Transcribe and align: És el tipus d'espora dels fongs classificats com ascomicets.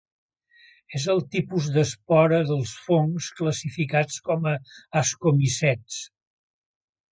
És 0.99 1.03
el 1.13 1.19
tipus 1.35 1.67
d'espora 1.75 2.39
dels 2.53 2.73
fongs 2.87 3.29
classificats 3.41 4.19
com 4.31 4.49
ascomicets. 5.05 6.03